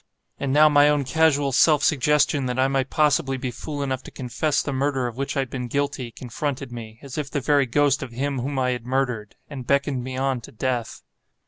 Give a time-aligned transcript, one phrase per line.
[0.39, 4.09] And now my own casual self suggestion that I might possibly be fool enough to
[4.09, 7.67] confess the murder of which I had been guilty, confronted me, as if the very
[7.67, 11.03] ghost of him whom I had murdered—and beckoned me on to death.